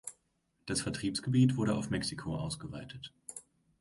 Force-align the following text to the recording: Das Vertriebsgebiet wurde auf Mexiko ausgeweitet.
Das 0.65 0.81
Vertriebsgebiet 0.81 1.57
wurde 1.57 1.75
auf 1.75 1.91
Mexiko 1.91 2.35
ausgeweitet. 2.35 3.13